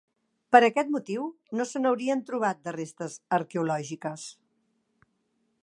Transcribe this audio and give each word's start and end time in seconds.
Per 0.55 0.59
aquest 0.67 0.87
motiu 0.93 1.25
no 1.59 1.67
se 1.71 1.81
n'haurien 1.83 2.23
trobat 2.31 2.71
restes 2.77 3.19
arqueològiques. 3.39 4.25